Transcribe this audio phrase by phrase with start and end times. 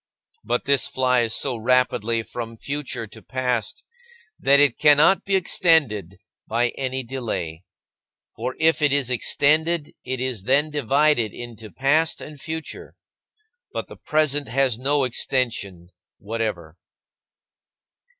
[0.43, 3.83] But this flies so rapidly from future to past
[4.39, 7.65] that it cannot be extended by any delay.
[8.35, 12.95] For if it is extended, it is then divided into past and future.
[13.73, 16.77] But the present has no extension whatever.